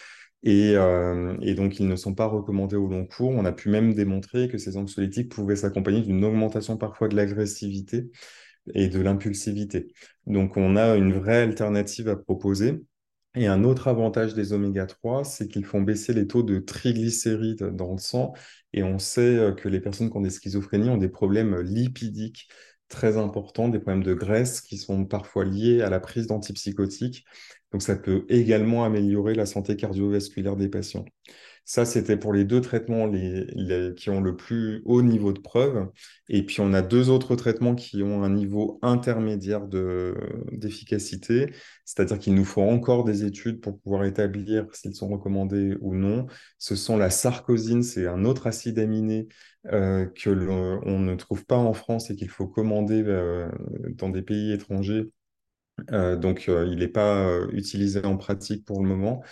Euh, 0.48 1.38
et, 1.41 1.53
donc, 1.53 1.79
ils 1.79 1.88
ne 1.88 1.96
sont 1.96 2.15
pas 2.15 2.25
recommandés 2.25 2.75
au 2.75 2.88
long 2.88 3.05
cours. 3.05 3.29
On 3.31 3.46
a 3.46 3.51
pu 3.51 3.69
même 3.69 3.93
démontrer 3.93 4.48
que 4.48 4.58
ces 4.58 4.77
anxiolytiques 4.77 5.29
pouvaient 5.29 5.55
s'accompagner 5.55 6.01
d'une 6.01 6.24
augmentation 6.24 6.77
parfois 6.77 7.08
de 7.10 7.15
l'agressivité 7.15 8.10
et 8.74 8.88
de 8.89 9.00
l'impulsivité. 9.01 9.93
Donc, 10.27 10.58
on 10.58 10.75
a 10.75 10.96
une 10.96 11.13
vraie 11.13 11.41
alternative 11.41 12.10
à 12.10 12.15
proposer. 12.15 12.81
Et 13.36 13.48
un 13.48 13.63
autre 13.63 13.88
avantage 13.88 14.34
des 14.34 14.53
oméga 14.53 14.86
3, 14.88 15.24
c'est 15.24 15.48
qu'ils 15.48 15.65
font 15.65 15.81
baisser 15.81 16.13
les 16.13 16.25
taux 16.27 16.43
de 16.43 16.60
triglycérides 16.60 17.75
dans 17.75 17.91
le 17.93 18.00
sang. 18.00 18.34
Et 18.74 18.84
on 18.84 18.98
sait 19.00 19.38
euh, 19.38 19.51
que 19.53 19.69
les 19.69 19.79
personnes 19.81 20.10
qui 20.10 20.17
ont 20.17 20.22
des 20.22 20.29
schizophrénies 20.29 20.89
ont 20.89 20.98
des 20.98 21.10
problèmes 21.10 21.60
lipidiques 21.62 22.50
très 22.88 23.17
importants, 23.17 23.69
des 23.69 23.79
problèmes 23.79 24.03
de 24.03 24.15
graisse 24.15 24.62
qui 24.62 24.77
sont 24.77 25.05
parfois 25.05 25.46
liés 25.46 25.81
à 25.81 25.89
la 25.89 26.00
prise 26.00 26.27
d'antipsychotiques. 26.27 27.24
Donc 27.71 27.81
ça 27.81 27.95
peut 27.95 28.25
également 28.29 28.83
améliorer 28.83 29.35
la 29.35 29.45
santé 29.45 29.75
cardiovasculaire 29.75 30.55
des 30.55 30.69
patients. 30.69 31.05
Ça, 31.65 31.85
c'était 31.85 32.17
pour 32.17 32.33
les 32.33 32.45
deux 32.45 32.61
traitements 32.61 33.07
qui 33.95 34.09
ont 34.09 34.21
le 34.21 34.35
plus 34.35 34.81
haut 34.85 35.03
niveau 35.03 35.33
de 35.33 35.39
preuve. 35.39 35.88
Et 36.27 36.43
puis, 36.43 36.61
on 36.61 36.73
a 36.73 36.81
deux 36.81 37.11
autres 37.11 37.35
traitements 37.35 37.75
qui 37.75 38.01
ont 38.01 38.23
un 38.23 38.31
niveau 38.31 38.79
intermédiaire 38.81 39.67
d'efficacité, 40.51 41.53
c'est-à-dire 41.85 42.17
qu'il 42.17 42.33
nous 42.33 42.45
faut 42.45 42.63
encore 42.63 43.03
des 43.03 43.23
études 43.23 43.61
pour 43.61 43.79
pouvoir 43.79 44.05
établir 44.05 44.65
s'ils 44.73 44.95
sont 44.95 45.09
recommandés 45.09 45.77
ou 45.81 45.93
non. 45.93 46.25
Ce 46.57 46.75
sont 46.75 46.97
la 46.97 47.11
sarcosine, 47.11 47.83
c'est 47.83 48.07
un 48.07 48.25
autre 48.25 48.47
acide 48.47 48.79
aminé 48.79 49.27
euh, 49.67 50.07
que 50.07 50.31
l'on 50.31 50.99
ne 50.99 51.15
trouve 51.15 51.45
pas 51.45 51.57
en 51.57 51.73
France 51.73 52.09
et 52.09 52.15
qu'il 52.15 52.29
faut 52.29 52.47
commander 52.47 53.03
euh, 53.05 53.47
dans 53.95 54.09
des 54.09 54.23
pays 54.23 54.53
étrangers. 54.53 55.11
Euh, 55.91 56.15
donc, 56.15 56.45
il 56.48 56.77
n'est 56.79 56.88
pas 56.88 57.39
utilisé 57.51 58.03
en 58.05 58.17
pratique 58.17 58.65
pour 58.65 58.81
le 58.81 58.88
moment 58.88 59.24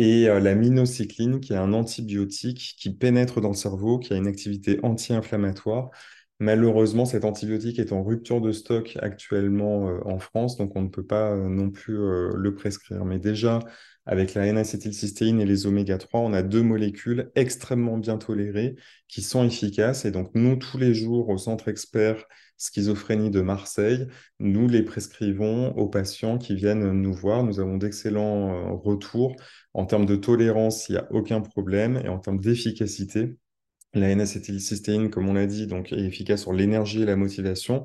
et 0.00 0.28
euh, 0.30 0.40
la 0.40 0.54
minocycline, 0.54 1.40
qui 1.40 1.52
est 1.52 1.56
un 1.56 1.74
antibiotique 1.74 2.74
qui 2.78 2.90
pénètre 2.90 3.40
dans 3.42 3.50
le 3.50 3.54
cerveau, 3.54 3.98
qui 3.98 4.14
a 4.14 4.16
une 4.16 4.26
activité 4.26 4.80
anti-inflammatoire. 4.82 5.90
Malheureusement, 6.38 7.04
cet 7.04 7.26
antibiotique 7.26 7.78
est 7.78 7.92
en 7.92 8.02
rupture 8.02 8.40
de 8.40 8.50
stock 8.50 8.96
actuellement 9.02 9.90
euh, 9.90 10.00
en 10.06 10.18
France, 10.18 10.56
donc 10.56 10.74
on 10.74 10.80
ne 10.82 10.88
peut 10.88 11.04
pas 11.04 11.32
euh, 11.32 11.50
non 11.50 11.70
plus 11.70 11.98
le 11.98 12.54
prescrire. 12.54 13.04
Mais 13.04 13.18
déjà, 13.18 13.58
avec 14.06 14.32
la 14.32 14.46
N-acétylcystéine 14.46 15.38
et 15.38 15.44
les 15.44 15.66
oméga 15.66 15.98
3, 15.98 16.20
on 16.20 16.32
a 16.32 16.42
deux 16.42 16.62
molécules 16.62 17.30
extrêmement 17.34 17.98
bien 17.98 18.16
tolérées 18.16 18.76
qui 19.06 19.20
sont 19.20 19.44
efficaces. 19.44 20.06
Et 20.06 20.10
donc, 20.10 20.30
nous, 20.34 20.56
tous 20.56 20.78
les 20.78 20.94
jours, 20.94 21.28
au 21.28 21.36
centre 21.36 21.68
expert 21.68 22.24
schizophrénie 22.60 23.30
de 23.30 23.40
Marseille, 23.40 24.06
nous 24.38 24.68
les 24.68 24.82
prescrivons 24.82 25.72
aux 25.76 25.88
patients 25.88 26.38
qui 26.38 26.54
viennent 26.54 26.92
nous 26.92 27.14
voir. 27.14 27.42
Nous 27.42 27.58
avons 27.58 27.78
d'excellents 27.78 28.52
euh, 28.54 28.72
retours. 28.72 29.34
En 29.74 29.86
termes 29.86 30.06
de 30.06 30.16
tolérance, 30.16 30.88
il 30.88 30.92
n'y 30.92 30.98
a 30.98 31.10
aucun 31.10 31.40
problème. 31.40 32.00
Et 32.04 32.08
en 32.08 32.18
termes 32.18 32.38
d'efficacité, 32.38 33.36
la 33.94 34.10
N-acétylcystéine, 34.10 35.10
comme 35.10 35.28
on 35.28 35.32
l'a 35.34 35.46
dit, 35.46 35.66
donc, 35.66 35.92
est 35.92 36.00
efficace 36.00 36.42
sur 36.42 36.52
l'énergie 36.52 37.02
et 37.02 37.06
la 37.06 37.16
motivation. 37.16 37.82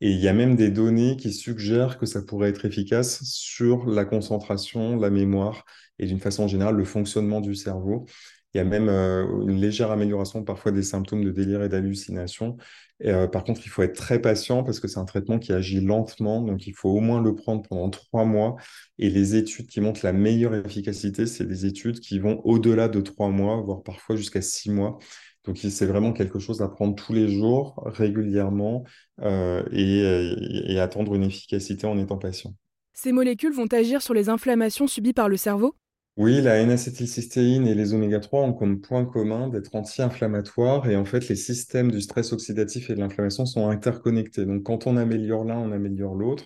Et 0.00 0.12
il 0.12 0.20
y 0.20 0.28
a 0.28 0.32
même 0.32 0.54
des 0.56 0.70
données 0.70 1.16
qui 1.16 1.32
suggèrent 1.32 1.98
que 1.98 2.06
ça 2.06 2.22
pourrait 2.22 2.50
être 2.50 2.64
efficace 2.64 3.24
sur 3.24 3.86
la 3.86 4.04
concentration, 4.04 4.96
la 4.96 5.10
mémoire 5.10 5.64
et 5.98 6.06
d'une 6.06 6.20
façon 6.20 6.46
générale 6.46 6.76
le 6.76 6.84
fonctionnement 6.84 7.40
du 7.40 7.54
cerveau. 7.56 8.06
Il 8.54 8.58
y 8.58 8.60
a 8.60 8.64
même 8.64 8.88
euh, 8.88 9.24
une 9.42 9.60
légère 9.60 9.90
amélioration 9.90 10.42
parfois 10.42 10.72
des 10.72 10.82
symptômes 10.82 11.22
de 11.22 11.30
délire 11.30 11.62
et 11.62 11.68
d'hallucination. 11.68 12.56
Euh, 13.04 13.28
par 13.28 13.44
contre, 13.44 13.60
il 13.64 13.68
faut 13.68 13.82
être 13.82 13.96
très 13.96 14.20
patient 14.20 14.64
parce 14.64 14.80
que 14.80 14.88
c'est 14.88 14.98
un 14.98 15.04
traitement 15.04 15.38
qui 15.38 15.52
agit 15.52 15.80
lentement, 15.80 16.42
donc 16.42 16.66
il 16.66 16.72
faut 16.74 16.88
au 16.88 17.00
moins 17.00 17.22
le 17.22 17.34
prendre 17.34 17.62
pendant 17.62 17.90
trois 17.90 18.24
mois. 18.24 18.56
Et 18.98 19.10
les 19.10 19.36
études 19.36 19.66
qui 19.66 19.80
montrent 19.80 20.04
la 20.04 20.12
meilleure 20.12 20.54
efficacité, 20.54 21.26
c'est 21.26 21.46
des 21.46 21.66
études 21.66 22.00
qui 22.00 22.18
vont 22.18 22.40
au-delà 22.44 22.88
de 22.88 23.00
trois 23.00 23.28
mois, 23.28 23.60
voire 23.60 23.82
parfois 23.82 24.16
jusqu'à 24.16 24.40
six 24.40 24.70
mois. 24.70 24.98
Donc, 25.44 25.58
c'est 25.58 25.86
vraiment 25.86 26.12
quelque 26.12 26.38
chose 26.38 26.60
à 26.60 26.68
prendre 26.68 26.94
tous 26.94 27.12
les 27.12 27.28
jours, 27.28 27.82
régulièrement, 27.86 28.84
euh, 29.22 29.62
et, 29.72 30.78
attendre 30.78 31.14
une 31.14 31.24
efficacité 31.24 31.86
en 31.86 31.98
étant 31.98 32.18
patient. 32.18 32.54
Ces 32.92 33.12
molécules 33.12 33.52
vont 33.52 33.66
agir 33.72 34.02
sur 34.02 34.12
les 34.12 34.28
inflammations 34.28 34.86
subies 34.86 35.12
par 35.12 35.28
le 35.28 35.36
cerveau? 35.36 35.74
Oui, 36.18 36.42
la 36.42 36.56
N-acétylcystéine 36.58 37.66
et 37.66 37.74
les 37.74 37.94
oméga 37.94 38.20
3 38.20 38.42
ont 38.42 38.52
comme 38.52 38.80
point 38.80 39.04
commun 39.06 39.48
d'être 39.48 39.74
anti-inflammatoires 39.74 40.88
et 40.90 40.96
en 40.96 41.04
fait 41.04 41.28
les 41.28 41.36
systèmes 41.36 41.90
du 41.90 42.00
stress 42.00 42.32
oxydatif 42.32 42.90
et 42.90 42.94
de 42.94 43.00
l'inflammation 43.00 43.46
sont 43.46 43.68
interconnectés. 43.70 44.44
Donc 44.44 44.64
quand 44.64 44.86
on 44.86 44.96
améliore 44.96 45.44
l'un, 45.44 45.56
on 45.58 45.72
améliore 45.72 46.14
l'autre. 46.16 46.44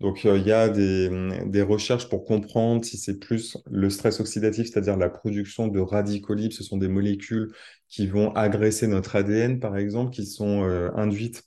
Donc, 0.00 0.26
euh, 0.26 0.36
il 0.38 0.46
y 0.46 0.52
a 0.52 0.68
des, 0.68 1.62
recherches 1.62 2.08
pour 2.08 2.24
comprendre 2.24 2.84
si 2.84 2.98
c'est 2.98 3.18
plus 3.18 3.56
le 3.70 3.88
stress 3.88 4.20
oxydatif, 4.20 4.68
c'est-à-dire 4.68 4.96
la 4.96 5.08
production 5.08 5.68
de 5.68 5.80
radicaux 5.80 6.34
libres, 6.34 6.54
ce 6.54 6.62
sont 6.62 6.76
des 6.76 6.88
molécules 6.88 7.52
qui 7.88 8.06
vont 8.06 8.30
agresser 8.34 8.86
notre 8.88 9.16
ADN, 9.16 9.58
par 9.58 9.76
exemple, 9.78 10.12
qui 10.12 10.26
sont 10.26 10.64
euh, 10.64 10.90
induites 10.96 11.44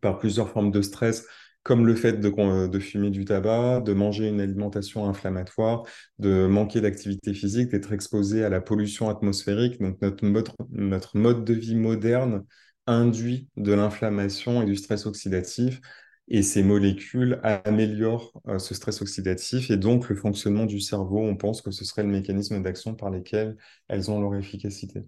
par 0.00 0.18
plusieurs 0.18 0.48
formes 0.50 0.70
de 0.70 0.80
stress, 0.82 1.26
comme 1.62 1.86
le 1.86 1.94
fait 1.94 2.14
de, 2.14 2.66
de, 2.66 2.78
fumer 2.80 3.10
du 3.10 3.24
tabac, 3.24 3.80
de 3.80 3.92
manger 3.92 4.28
une 4.28 4.40
alimentation 4.40 5.08
inflammatoire, 5.08 5.84
de 6.18 6.46
manquer 6.46 6.80
d'activité 6.80 7.34
physique, 7.34 7.70
d'être 7.70 7.92
exposé 7.92 8.44
à 8.44 8.48
la 8.48 8.60
pollution 8.60 9.08
atmosphérique. 9.08 9.80
Donc, 9.80 10.00
notre 10.02 10.24
mode, 10.24 10.48
notre 10.70 11.16
mode 11.16 11.44
de 11.44 11.54
vie 11.54 11.76
moderne 11.76 12.44
induit 12.86 13.48
de 13.56 13.72
l'inflammation 13.72 14.62
et 14.62 14.66
du 14.66 14.76
stress 14.76 15.06
oxydatif. 15.06 15.80
Et 16.28 16.42
ces 16.42 16.62
molécules 16.62 17.40
améliorent 17.42 18.32
euh, 18.48 18.58
ce 18.58 18.74
stress 18.74 19.02
oxydatif 19.02 19.70
et 19.70 19.76
donc 19.76 20.08
le 20.08 20.16
fonctionnement 20.16 20.66
du 20.66 20.80
cerveau. 20.80 21.18
On 21.18 21.36
pense 21.36 21.62
que 21.62 21.70
ce 21.70 21.84
serait 21.84 22.04
le 22.04 22.08
mécanisme 22.08 22.62
d'action 22.62 22.94
par 22.94 23.10
lesquels 23.10 23.56
elles 23.88 24.10
ont 24.10 24.20
leur 24.20 24.34
efficacité. 24.36 25.02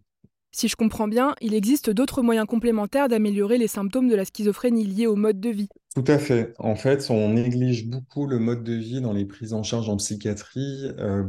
Si 0.51 0.69
je 0.69 0.77
comprends 0.77 1.09
bien, 1.09 1.35
il 1.41 1.55
existe 1.55 1.91
d'autres 1.91 2.23
moyens 2.23 2.47
complémentaires 2.47 3.09
d'améliorer 3.09 3.59
les 3.59 3.67
symptômes 3.67 4.09
de 4.09 4.15
la 4.15 4.25
schizophrénie 4.25 4.85
liés 4.85 5.09
au 5.09 5.17
mode 5.17 5.41
de 5.41 5.51
vie. 5.51 5.69
Tout 5.95 6.05
à 6.09 6.19
fait. 6.19 6.53
En 6.59 6.75
fait, 6.75 7.09
on 7.09 7.35
néglige 7.35 7.87
beaucoup 7.87 8.27
le 8.27 8.41
mode 8.41 8.65
de 8.65 8.73
vie 8.75 9.01
dans 9.01 9.13
les 9.13 9.25
prises 9.25 9.53
en 9.53 9.63
charge 9.63 9.89
en 9.89 9.97
psychiatrie, 9.97 10.91
euh, 10.99 11.23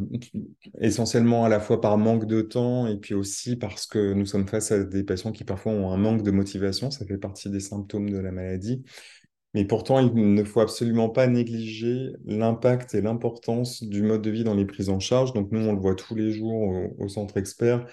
essentiellement 0.81 1.45
à 1.45 1.50
la 1.50 1.60
fois 1.60 1.79
par 1.79 2.00
manque 2.00 2.25
de 2.25 2.41
temps 2.41 2.88
et 2.88 2.98
puis 2.98 3.13
aussi 3.13 3.57
parce 3.57 3.86
que 3.86 4.13
nous 4.13 4.25
sommes 4.25 4.48
face 4.48 4.72
à 4.72 4.84
des 4.84 5.03
patients 5.03 5.31
qui 5.31 5.43
parfois 5.43 5.72
ont 5.72 5.91
un 5.91 5.98
manque 5.98 6.24
de 6.24 6.31
motivation. 6.31 6.89
Ça 6.89 7.05
fait 7.05 7.19
partie 7.19 7.51
des 7.51 7.60
symptômes 7.60 8.10
de 8.10 8.17
la 8.17 8.31
maladie. 8.31 8.84
Mais 9.53 9.65
pourtant, 9.65 10.00
il 10.00 10.34
ne 10.34 10.43
faut 10.43 10.62
absolument 10.62 11.10
pas 11.10 11.27
négliger 11.27 12.13
l'impact 12.25 12.95
et 12.95 13.01
l'importance 13.01 13.84
du 13.84 14.01
mode 14.01 14.24
de 14.24 14.31
vie 14.31 14.43
dans 14.43 14.55
les 14.55 14.65
prises 14.65 14.89
en 14.89 15.00
charge. 15.00 15.31
Donc 15.34 15.51
nous, 15.51 15.62
on 15.62 15.74
le 15.74 15.79
voit 15.79 15.95
tous 15.95 16.15
les 16.15 16.31
jours 16.31 16.74
au, 16.98 17.07
centre 17.07 17.38
expert, 17.38 17.86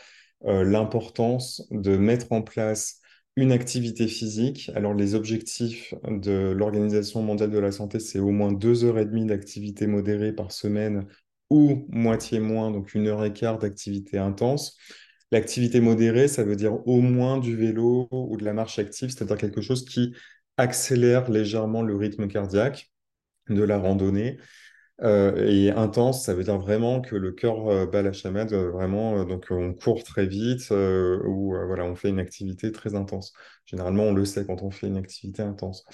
euh, 0.46 0.64
l'importance 0.64 1.68
de 1.70 1.98
mettre 1.98 2.32
en 2.32 2.40
place 2.40 3.01
une 3.36 3.52
activité 3.52 4.08
physique. 4.08 4.70
Alors 4.74 4.94
les 4.94 5.14
objectifs 5.14 5.94
de 6.06 6.52
l'Organisation 6.52 7.22
mondiale 7.22 7.50
de 7.50 7.58
la 7.58 7.72
santé, 7.72 7.98
c'est 7.98 8.18
au 8.18 8.30
moins 8.30 8.52
deux 8.52 8.84
heures 8.84 8.98
et 8.98 9.06
demie 9.06 9.26
d'activité 9.26 9.86
modérée 9.86 10.32
par 10.32 10.52
semaine 10.52 11.06
ou 11.50 11.86
moitié 11.90 12.40
moins, 12.40 12.70
donc 12.70 12.94
une 12.94 13.06
heure 13.08 13.24
et 13.24 13.32
quart 13.32 13.58
d'activité 13.58 14.18
intense. 14.18 14.76
L'activité 15.30 15.80
modérée, 15.80 16.28
ça 16.28 16.44
veut 16.44 16.56
dire 16.56 16.86
au 16.86 17.00
moins 17.00 17.38
du 17.38 17.56
vélo 17.56 18.08
ou 18.10 18.36
de 18.36 18.44
la 18.44 18.52
marche 18.52 18.78
active, 18.78 19.10
c'est-à-dire 19.10 19.38
quelque 19.38 19.62
chose 19.62 19.84
qui 19.84 20.14
accélère 20.58 21.30
légèrement 21.30 21.82
le 21.82 21.96
rythme 21.96 22.28
cardiaque 22.28 22.92
de 23.48 23.62
la 23.62 23.78
randonnée. 23.78 24.38
Euh, 25.02 25.46
et 25.48 25.70
intense, 25.70 26.24
ça 26.24 26.34
veut 26.34 26.44
dire 26.44 26.58
vraiment 26.58 27.00
que 27.00 27.16
le 27.16 27.32
cœur 27.32 27.66
euh, 27.68 27.86
bat 27.86 28.02
la 28.02 28.12
chamade, 28.12 28.52
euh, 28.52 28.70
vraiment, 28.70 29.24
donc 29.24 29.46
on 29.50 29.74
court 29.74 30.04
très 30.04 30.26
vite 30.26 30.70
ou 30.70 31.54
voilà, 31.66 31.84
on 31.84 31.96
fait 31.96 32.08
une 32.10 32.20
activité 32.20 32.70
très 32.72 32.94
intense. 32.94 33.32
Généralement, 33.66 34.04
on 34.04 34.14
le 34.14 34.24
sait 34.24 34.46
quand 34.46 34.62
on 34.62 34.70
fait 34.70 34.86
une 34.86 34.96
activité 34.96 35.42
intense. 35.42 35.84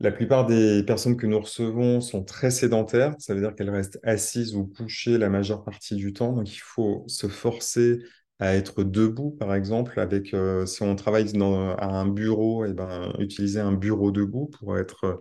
La 0.00 0.10
plupart 0.10 0.46
des 0.46 0.82
personnes 0.84 1.16
que 1.16 1.26
nous 1.26 1.38
recevons 1.38 2.00
sont 2.00 2.24
très 2.24 2.50
sédentaires, 2.50 3.14
ça 3.18 3.34
veut 3.34 3.40
dire 3.40 3.54
qu'elles 3.54 3.70
restent 3.70 4.00
assises 4.02 4.56
ou 4.56 4.66
couchées 4.66 5.18
la 5.18 5.28
majeure 5.28 5.62
partie 5.62 5.94
du 5.94 6.12
temps, 6.12 6.32
donc 6.32 6.52
il 6.52 6.58
faut 6.58 7.04
se 7.06 7.28
forcer 7.28 8.00
à 8.40 8.56
être 8.56 8.82
debout, 8.82 9.30
par 9.38 9.54
exemple, 9.54 10.00
avec 10.00 10.34
si 10.66 10.82
on 10.82 10.96
travaille 10.96 11.32
dans, 11.32 11.76
à 11.76 11.86
un 11.86 12.08
bureau, 12.08 12.64
et 12.64 12.70
eh 12.70 12.72
ben, 12.72 13.12
utiliser 13.20 13.60
un 13.60 13.72
bureau 13.72 14.10
debout 14.10 14.50
pour 14.58 14.76
être 14.76 15.20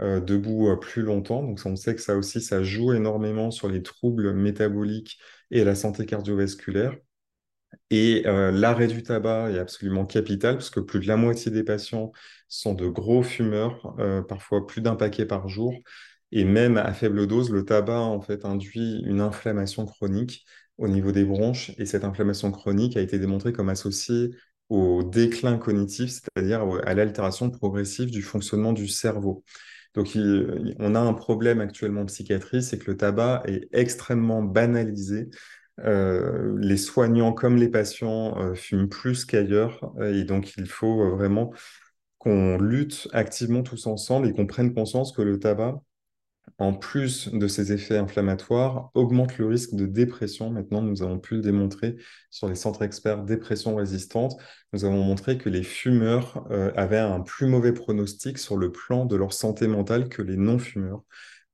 euh, 0.00 0.20
debout 0.20 0.68
euh, 0.68 0.76
plus 0.76 1.02
longtemps. 1.02 1.42
Donc, 1.42 1.60
on 1.64 1.76
sait 1.76 1.94
que 1.94 2.00
ça 2.00 2.16
aussi, 2.16 2.40
ça 2.40 2.62
joue 2.62 2.92
énormément 2.92 3.50
sur 3.50 3.68
les 3.68 3.82
troubles 3.82 4.32
métaboliques 4.32 5.18
et 5.50 5.64
la 5.64 5.74
santé 5.74 6.06
cardiovasculaire. 6.06 6.96
Et 7.90 8.22
l'arrêt 8.24 8.86
du 8.86 9.02
tabac 9.02 9.50
est 9.50 9.58
absolument 9.58 10.06
capital, 10.06 10.56
parce 10.56 10.70
que 10.70 10.80
plus 10.80 11.00
de 11.00 11.06
la 11.06 11.16
moitié 11.16 11.50
des 11.50 11.64
patients 11.64 12.12
sont 12.48 12.74
de 12.74 12.86
gros 12.86 13.22
fumeurs, 13.22 13.94
parfois 14.28 14.66
plus 14.66 14.80
d'un 14.82 14.94
paquet 14.94 15.26
par 15.26 15.48
jour. 15.48 15.74
Et 16.32 16.44
même 16.44 16.76
à 16.76 16.92
faible 16.92 17.26
dose, 17.26 17.50
le 17.50 17.64
tabac 17.64 18.00
en 18.00 18.20
fait 18.20 18.44
induit 18.44 19.02
une 19.06 19.20
inflammation 19.20 19.86
chronique 19.86 20.44
au 20.76 20.88
niveau 20.88 21.12
des 21.12 21.24
bronches 21.24 21.72
et 21.78 21.86
cette 21.86 22.04
inflammation 22.04 22.50
chronique 22.52 22.96
a 22.96 23.00
été 23.00 23.18
démontrée 23.18 23.52
comme 23.52 23.68
associée 23.68 24.30
au 24.68 25.02
déclin 25.02 25.56
cognitif, 25.56 26.10
c'est-à-dire 26.10 26.62
à 26.84 26.94
l'altération 26.94 27.50
progressive 27.50 28.10
du 28.10 28.22
fonctionnement 28.22 28.72
du 28.74 28.86
cerveau. 28.86 29.44
Donc, 29.94 30.16
on 30.78 30.94
a 30.94 31.00
un 31.00 31.14
problème 31.14 31.60
actuellement 31.60 32.02
en 32.02 32.06
psychiatrie, 32.06 32.62
c'est 32.62 32.78
que 32.78 32.90
le 32.90 32.96
tabac 32.96 33.42
est 33.46 33.68
extrêmement 33.72 34.42
banalisé. 34.42 35.28
Euh, 35.80 36.56
les 36.58 36.76
soignants 36.76 37.32
comme 37.32 37.56
les 37.56 37.68
patients 37.68 38.36
euh, 38.38 38.54
fument 38.54 38.88
plus 38.88 39.24
qu'ailleurs, 39.24 39.92
et 40.02 40.24
donc 40.24 40.54
il 40.56 40.66
faut 40.66 41.16
vraiment 41.16 41.52
qu'on 42.18 42.58
lutte 42.58 43.08
activement 43.12 43.62
tous 43.62 43.86
ensemble 43.86 44.28
et 44.28 44.32
qu'on 44.32 44.46
prenne 44.46 44.74
conscience 44.74 45.12
que 45.12 45.22
le 45.22 45.38
tabac 45.38 45.80
en 46.58 46.74
plus 46.74 47.28
de 47.32 47.46
ces 47.46 47.72
effets 47.72 47.96
inflammatoires, 47.96 48.90
augmente 48.94 49.38
le 49.38 49.46
risque 49.46 49.74
de 49.74 49.86
dépression. 49.86 50.50
Maintenant, 50.50 50.82
nous 50.82 51.02
avons 51.02 51.20
pu 51.20 51.36
le 51.36 51.40
démontrer 51.40 51.96
sur 52.30 52.48
les 52.48 52.56
centres 52.56 52.82
experts 52.82 53.22
dépression 53.22 53.76
résistante. 53.76 54.36
Nous 54.72 54.84
avons 54.84 55.04
montré 55.04 55.38
que 55.38 55.48
les 55.48 55.62
fumeurs 55.62 56.46
euh, 56.50 56.72
avaient 56.76 56.98
un 56.98 57.20
plus 57.20 57.46
mauvais 57.46 57.72
pronostic 57.72 58.38
sur 58.38 58.56
le 58.56 58.72
plan 58.72 59.06
de 59.06 59.14
leur 59.14 59.32
santé 59.32 59.68
mentale 59.68 60.08
que 60.08 60.20
les 60.20 60.36
non-fumeurs. 60.36 61.02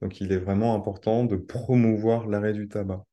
Donc, 0.00 0.20
il 0.20 0.32
est 0.32 0.38
vraiment 0.38 0.74
important 0.74 1.24
de 1.24 1.36
promouvoir 1.36 2.26
l'arrêt 2.26 2.54
du 2.54 2.68
tabac. 2.68 3.04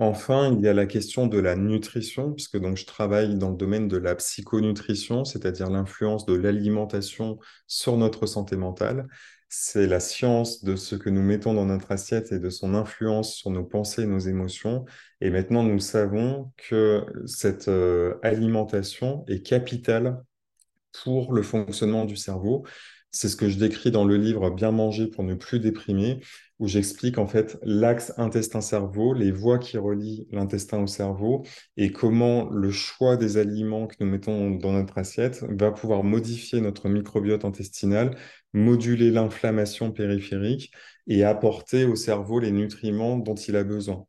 Enfin, 0.00 0.52
il 0.52 0.60
y 0.60 0.68
a 0.68 0.74
la 0.74 0.86
question 0.86 1.26
de 1.26 1.38
la 1.38 1.56
nutrition, 1.56 2.32
puisque 2.32 2.58
je 2.76 2.86
travaille 2.86 3.36
dans 3.36 3.50
le 3.50 3.56
domaine 3.56 3.88
de 3.88 3.96
la 3.96 4.14
psychonutrition, 4.14 5.24
c'est-à-dire 5.24 5.70
l'influence 5.70 6.24
de 6.24 6.34
l'alimentation 6.34 7.38
sur 7.66 7.96
notre 7.96 8.26
santé 8.26 8.56
mentale. 8.56 9.08
C'est 9.50 9.86
la 9.86 10.00
science 10.00 10.62
de 10.62 10.76
ce 10.76 10.94
que 10.94 11.08
nous 11.08 11.22
mettons 11.22 11.54
dans 11.54 11.64
notre 11.64 11.90
assiette 11.90 12.32
et 12.32 12.38
de 12.38 12.50
son 12.50 12.74
influence 12.74 13.34
sur 13.34 13.50
nos 13.50 13.64
pensées 13.64 14.02
et 14.02 14.06
nos 14.06 14.18
émotions. 14.18 14.84
Et 15.22 15.30
maintenant, 15.30 15.62
nous 15.62 15.78
savons 15.78 16.52
que 16.58 17.06
cette 17.26 17.68
euh, 17.68 18.16
alimentation 18.22 19.24
est 19.26 19.42
capitale 19.44 20.22
pour 21.02 21.32
le 21.32 21.42
fonctionnement 21.42 22.04
du 22.04 22.16
cerveau. 22.16 22.66
C'est 23.10 23.28
ce 23.28 23.36
que 23.36 23.48
je 23.48 23.58
décris 23.58 23.90
dans 23.90 24.04
le 24.04 24.16
livre 24.16 24.50
Bien 24.50 24.70
manger 24.70 25.06
pour 25.06 25.24
ne 25.24 25.34
plus 25.34 25.60
déprimer 25.60 26.20
où 26.58 26.66
j'explique 26.66 27.18
en 27.18 27.26
fait 27.26 27.58
l'axe 27.62 28.12
intestin-cerveau, 28.16 29.14
les 29.14 29.30
voies 29.30 29.58
qui 29.58 29.78
relient 29.78 30.26
l'intestin 30.30 30.82
au 30.82 30.86
cerveau 30.86 31.44
et 31.76 31.92
comment 31.92 32.50
le 32.50 32.70
choix 32.70 33.16
des 33.16 33.36
aliments 33.36 33.86
que 33.86 33.96
nous 34.00 34.10
mettons 34.10 34.50
dans 34.50 34.72
notre 34.72 34.98
assiette 34.98 35.44
va 35.48 35.70
pouvoir 35.70 36.04
modifier 36.04 36.60
notre 36.60 36.88
microbiote 36.88 37.44
intestinal, 37.44 38.16
moduler 38.52 39.10
l'inflammation 39.10 39.92
périphérique 39.92 40.72
et 41.06 41.24
apporter 41.24 41.84
au 41.84 41.96
cerveau 41.96 42.40
les 42.40 42.50
nutriments 42.50 43.16
dont 43.16 43.36
il 43.36 43.56
a 43.56 43.64
besoin. 43.64 44.04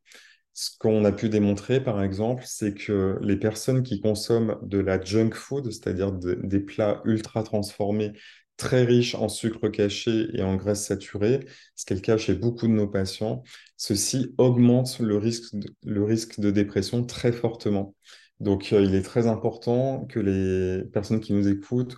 Ce 0.52 0.76
qu'on 0.78 1.04
a 1.04 1.12
pu 1.12 1.28
démontrer, 1.28 1.82
par 1.82 2.02
exemple, 2.02 2.42
c'est 2.44 2.74
que 2.74 3.18
les 3.22 3.36
personnes 3.36 3.82
qui 3.82 4.00
consomment 4.00 4.58
de 4.62 4.78
la 4.78 5.00
junk 5.00 5.30
food, 5.32 5.70
c'est-à-dire 5.70 6.12
des 6.12 6.60
plats 6.60 7.00
ultra 7.04 7.42
transformés 7.44 8.12
très 8.60 8.84
riche 8.84 9.14
en 9.14 9.28
sucre 9.28 9.68
caché 9.68 10.28
et 10.34 10.42
en 10.42 10.54
graisse 10.56 10.84
saturée, 10.84 11.40
ce 11.74 11.84
qui 11.86 11.94
est 11.94 11.96
le 11.96 12.02
cas 12.02 12.18
chez 12.18 12.34
beaucoup 12.34 12.66
de 12.68 12.72
nos 12.72 12.86
patients, 12.86 13.42
ceci 13.76 14.34
augmente 14.38 15.00
le 15.00 15.16
risque 15.16 15.54
de, 15.54 15.74
le 15.84 16.04
risque 16.04 16.38
de 16.38 16.50
dépression 16.50 17.04
très 17.04 17.32
fortement. 17.32 17.94
Donc, 18.38 18.72
euh, 18.72 18.82
il 18.82 18.94
est 18.94 19.02
très 19.02 19.26
important 19.26 20.04
que 20.06 20.20
les 20.20 20.84
personnes 20.90 21.20
qui 21.20 21.32
nous 21.32 21.48
écoutent 21.48 21.96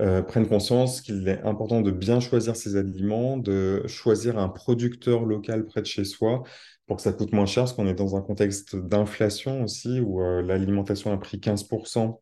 euh, 0.00 0.22
prennent 0.22 0.48
conscience 0.48 1.02
qu'il 1.02 1.28
est 1.28 1.42
important 1.42 1.82
de 1.82 1.90
bien 1.90 2.20
choisir 2.20 2.56
ses 2.56 2.76
aliments, 2.76 3.36
de 3.36 3.86
choisir 3.86 4.38
un 4.38 4.48
producteur 4.48 5.24
local 5.26 5.66
près 5.66 5.82
de 5.82 5.86
chez 5.86 6.04
soi 6.04 6.42
pour 6.86 6.96
que 6.96 7.02
ça 7.02 7.12
coûte 7.12 7.32
moins 7.32 7.46
cher, 7.46 7.64
parce 7.64 7.74
qu'on 7.74 7.86
est 7.86 7.94
dans 7.94 8.16
un 8.16 8.22
contexte 8.22 8.76
d'inflation 8.76 9.64
aussi, 9.64 10.00
où 10.00 10.22
euh, 10.22 10.40
l'alimentation 10.40 11.12
a 11.12 11.18
pris 11.18 11.38
15% 11.38 12.18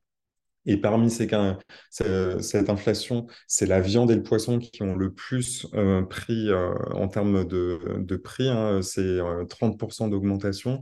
et 0.67 0.77
parmi 0.77 1.11
ces 1.11 1.27
cas, 1.27 1.59
cette 1.91 2.71
inflation, 2.71 3.27
c'est 3.47 3.67
la 3.67 3.81
viande 3.81 4.11
et 4.11 4.17
le 4.17 4.23
poisson 4.23 4.59
qui 4.59 4.83
ont 4.83 4.97
le 4.97 5.13
plus 5.13 5.67
euh, 5.75 6.03
pris 6.03 6.51
euh, 6.51 6.75
en 6.93 7.09
termes 7.09 7.45
de, 7.47 8.17
prix. 8.17 8.49
Hein, 8.49 8.83
c'est 8.83 9.19
30% 9.49 10.07
euh, 10.07 10.11
d'augmentation. 10.11 10.81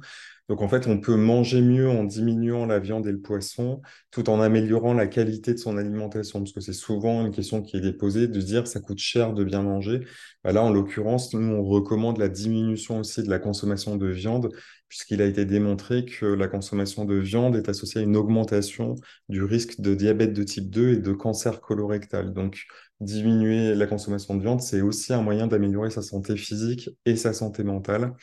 Donc 0.48 0.60
en 0.60 0.68
fait, 0.68 0.86
on 0.86 1.00
peut 1.00 1.16
manger 1.16 1.62
mieux 1.62 1.88
en 1.88 2.04
diminuant 2.04 2.66
la 2.66 2.78
viande 2.78 3.06
et 3.06 3.12
le 3.12 3.20
poisson, 3.20 3.80
tout 4.10 4.28
en 4.28 4.42
améliorant 4.42 4.92
la 4.92 5.06
qualité 5.06 5.54
de 5.54 5.58
son 5.58 5.78
alimentation, 5.78 6.40
parce 6.40 6.52
que 6.52 6.60
c'est 6.60 6.74
souvent 6.74 7.24
une 7.24 7.32
question 7.32 7.62
qui 7.62 7.78
est 7.78 7.92
posée 7.94 8.28
de 8.28 8.40
dire 8.40 8.66
ça 8.66 8.80
coûte 8.80 8.98
cher 8.98 9.32
de 9.32 9.42
bien 9.42 9.62
manger. 9.62 10.00
Bah 10.42 10.52
là, 10.52 10.62
en 10.62 10.70
l'occurrence, 10.70 11.32
nous, 11.32 11.50
on 11.54 11.64
recommande 11.64 12.18
la 12.18 12.28
diminution 12.28 12.98
aussi 13.00 13.22
de 13.22 13.30
la 13.30 13.38
consommation 13.38 13.96
de 13.96 14.06
viande, 14.06 14.50
puisqu'il 14.88 15.22
a 15.22 15.24
été 15.24 15.46
démontré 15.46 16.04
que 16.04 16.26
la 16.26 16.46
consommation 16.46 17.06
de 17.06 17.14
viande 17.14 17.56
est 17.56 17.70
associée 17.70 18.02
à 18.02 18.04
une 18.04 18.16
augmentation 18.16 18.96
du 19.30 19.42
risque 19.42 19.80
de 19.80 19.94
diabète 19.94 20.34
de 20.34 20.42
type 20.42 20.68
2 20.68 20.90
et 20.92 20.96
de 20.98 21.12
cancer 21.14 21.62
colorectal. 21.62 22.34
Donc, 22.34 22.64
diminuer 23.00 23.74
la 23.74 23.86
consommation 23.86 24.34
de 24.34 24.42
viande, 24.42 24.60
c'est 24.60 24.82
aussi 24.82 25.14
un 25.14 25.22
moyen 25.22 25.46
d'améliorer 25.46 25.88
sa 25.88 26.02
santé 26.02 26.36
physique 26.36 26.90
et 27.06 27.16
sa 27.16 27.32
santé 27.32 27.64
mentale 27.64 28.14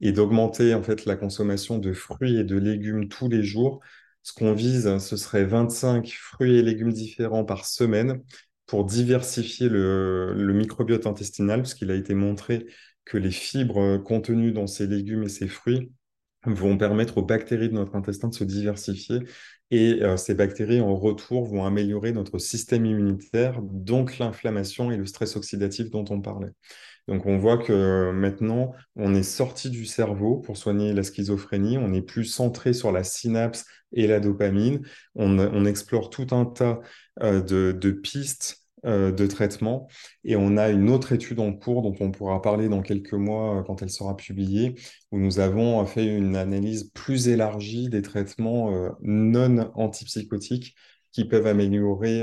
et 0.00 0.12
d'augmenter 0.12 0.74
en 0.74 0.82
fait 0.82 1.04
la 1.04 1.16
consommation 1.16 1.78
de 1.78 1.92
fruits 1.92 2.36
et 2.36 2.44
de 2.44 2.56
légumes 2.56 3.08
tous 3.08 3.28
les 3.28 3.42
jours. 3.42 3.80
Ce 4.22 4.32
qu'on 4.32 4.54
vise, 4.54 4.98
ce 4.98 5.16
serait 5.16 5.44
25 5.44 6.08
fruits 6.08 6.56
et 6.56 6.62
légumes 6.62 6.92
différents 6.92 7.44
par 7.44 7.66
semaine 7.66 8.22
pour 8.66 8.84
diversifier 8.84 9.68
le, 9.68 10.34
microbiote 10.54 11.06
intestinal, 11.06 11.62
puisqu'il 11.62 11.90
a 11.90 11.94
été 11.94 12.14
montré 12.14 12.66
que 13.04 13.18
les 13.18 13.30
fibres 13.30 13.98
contenues 13.98 14.52
dans 14.52 14.66
ces 14.66 14.86
légumes 14.86 15.24
et 15.24 15.28
ces 15.28 15.48
fruits 15.48 15.92
vont 16.46 16.76
permettre 16.76 17.18
aux 17.18 17.22
bactéries 17.22 17.68
de 17.68 17.74
notre 17.74 17.96
intestin 17.96 18.28
de 18.28 18.34
se 18.34 18.44
diversifier 18.44 19.20
et 19.70 20.02
euh, 20.02 20.16
ces 20.16 20.34
bactéries 20.34 20.80
en 20.80 20.94
retour 20.94 21.46
vont 21.46 21.64
améliorer 21.64 22.12
notre 22.12 22.38
système 22.38 22.86
immunitaire, 22.86 23.60
donc 23.62 24.18
l'inflammation 24.18 24.90
et 24.90 24.96
le 24.96 25.06
stress 25.06 25.36
oxydatif 25.36 25.90
dont 25.90 26.04
on 26.10 26.20
parlait. 26.20 26.52
Donc 27.08 27.26
on 27.26 27.36
voit 27.36 27.58
que 27.58 28.12
maintenant, 28.12 28.72
on 28.96 29.14
est 29.14 29.22
sorti 29.22 29.70
du 29.70 29.84
cerveau 29.84 30.38
pour 30.38 30.56
soigner 30.56 30.92
la 30.92 31.02
schizophrénie, 31.02 31.76
on 31.76 31.92
est 31.92 32.02
plus 32.02 32.24
centré 32.24 32.72
sur 32.72 32.92
la 32.92 33.04
synapse 33.04 33.66
et 33.94 34.06
la 34.06 34.20
dopamine, 34.20 34.82
on, 35.14 35.64
explore 35.66 36.10
tout 36.10 36.26
un 36.32 36.44
tas 36.44 36.80
euh, 37.22 37.40
de, 37.40 37.90
pistes 37.90 38.66
euh, 38.84 39.12
de 39.12 39.26
traitement. 39.26 39.88
Et 40.24 40.36
on 40.36 40.56
a 40.56 40.70
une 40.70 40.90
autre 40.90 41.12
étude 41.12 41.40
en 41.40 41.52
cours 41.52 41.82
dont 41.82 41.94
on 42.00 42.10
pourra 42.10 42.42
parler 42.42 42.68
dans 42.68 42.82
quelques 42.82 43.14
mois 43.14 43.60
euh, 43.60 43.62
quand 43.62 43.82
elle 43.82 43.90
sera 43.90 44.16
publiée, 44.16 44.74
où 45.12 45.18
nous 45.18 45.40
avons 45.40 45.84
fait 45.86 46.06
une 46.06 46.36
analyse 46.36 46.90
plus 46.94 47.28
élargie 47.28 47.88
des 47.88 48.02
traitements 48.02 48.72
non 49.02 49.70
antipsychotiques 49.74 50.74
qui 51.12 51.24
peuvent 51.24 51.46
améliorer 51.46 52.22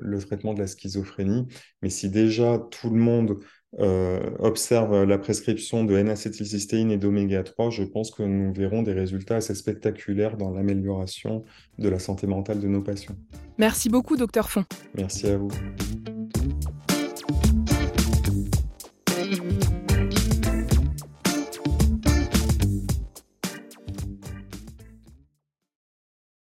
le 0.00 0.18
traitement 0.18 0.54
de 0.54 0.60
la 0.60 0.66
schizophrénie. 0.66 1.46
Mais 1.82 1.90
si 1.90 2.08
déjà 2.08 2.58
tout 2.70 2.88
le 2.88 2.98
monde 2.98 3.38
euh, 3.80 4.30
observe 4.38 5.04
la 5.04 5.18
prescription 5.18 5.84
de 5.84 5.96
N-acétylcystéine 5.96 6.90
et 6.90 6.98
d'oméga 6.98 7.42
3, 7.42 7.70
je 7.70 7.84
pense 7.84 8.10
que 8.10 8.22
nous 8.22 8.52
verrons 8.52 8.82
des 8.82 8.92
résultats 8.92 9.36
assez 9.36 9.54
spectaculaires 9.54 10.36
dans 10.36 10.50
l'amélioration 10.50 11.44
de 11.78 11.88
la 11.88 11.98
santé 11.98 12.26
mentale 12.26 12.60
de 12.60 12.68
nos 12.68 12.82
patients. 12.82 13.16
Merci 13.58 13.88
beaucoup, 13.88 14.16
docteur 14.16 14.50
Font. 14.50 14.64
Merci 14.94 15.28
à 15.28 15.38
vous. 15.38 15.50